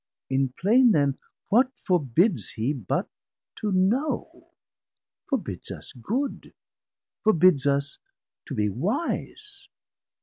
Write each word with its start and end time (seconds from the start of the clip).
In 0.31 0.51
plain 0.59 0.93
then, 0.93 1.19
what 1.49 1.71
forbids 1.85 2.53
he 2.53 2.73
but 2.73 3.07
to 3.57 3.71
know, 3.71 4.49
Forbids 5.29 5.69
us 5.69 5.93
good, 5.93 6.55
forbids 7.23 7.67
us 7.67 7.99
to 8.47 8.55
be 8.55 8.67
wise? 8.67 9.69